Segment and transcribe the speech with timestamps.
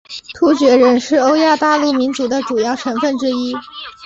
[0.33, 3.55] 突厥人是欧亚大陆民族的主要成份之一。